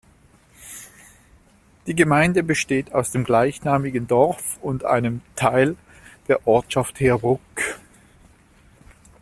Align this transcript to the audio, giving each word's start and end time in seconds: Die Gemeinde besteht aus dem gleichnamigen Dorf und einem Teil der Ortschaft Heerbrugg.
Die 1.85 1.93
Gemeinde 1.93 2.41
besteht 2.41 2.91
aus 2.91 3.11
dem 3.11 3.23
gleichnamigen 3.23 4.07
Dorf 4.07 4.57
und 4.63 4.83
einem 4.83 5.21
Teil 5.35 5.75
der 6.27 6.47
Ortschaft 6.47 6.99
Heerbrugg. 6.99 7.39